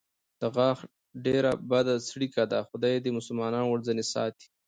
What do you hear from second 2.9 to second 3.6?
دې مسلمان